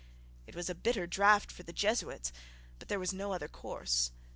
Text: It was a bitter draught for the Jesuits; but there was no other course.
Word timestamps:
It 0.47 0.55
was 0.55 0.67
a 0.67 0.73
bitter 0.73 1.05
draught 1.05 1.51
for 1.51 1.61
the 1.61 1.71
Jesuits; 1.71 2.31
but 2.79 2.87
there 2.87 2.97
was 2.97 3.13
no 3.13 3.33
other 3.33 3.47
course. 3.47 4.09